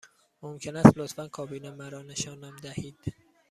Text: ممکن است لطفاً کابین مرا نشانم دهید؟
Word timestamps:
ممکن 0.41 0.75
است 0.75 0.93
لطفاً 0.97 1.27
کابین 1.27 1.69
مرا 1.69 2.01
نشانم 2.01 2.55
دهید؟ 2.63 3.13